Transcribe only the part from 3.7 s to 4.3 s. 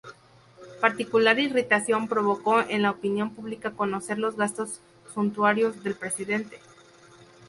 conocer